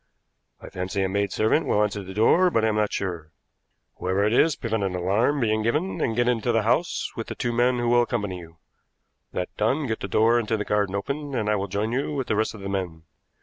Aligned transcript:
I 0.59 0.69
fancy 0.71 1.03
a 1.03 1.07
maidservant 1.09 1.67
will 1.67 1.83
answer 1.83 2.01
the 2.01 2.15
door, 2.15 2.49
but 2.49 2.65
I 2.65 2.69
am 2.69 2.75
not 2.75 2.91
sure. 2.91 3.31
Whoever 3.97 4.23
it 4.23 4.33
is, 4.33 4.55
prevent 4.55 4.81
an 4.83 4.95
alarm 4.95 5.39
being 5.39 5.61
given, 5.61 6.01
and 6.01 6.15
get 6.15 6.27
into 6.27 6.51
the 6.51 6.63
house 6.63 7.11
with 7.15 7.27
the 7.27 7.35
two 7.35 7.53
men 7.53 7.77
who 7.77 7.87
will 7.89 8.01
accompany 8.01 8.39
you. 8.39 8.57
That 9.31 9.55
done, 9.57 9.85
get 9.85 9.99
the 9.99 10.07
door 10.07 10.39
into 10.39 10.57
the 10.57 10.65
garden 10.65 10.95
open, 10.95 11.35
and 11.35 11.51
I 11.51 11.55
will 11.55 11.67
join 11.67 11.91
you 11.91 12.15
with 12.15 12.25
the 12.25 12.35
rest 12.35 12.55
of 12.55 12.61
the 12.61 12.67
men. 12.69 13.03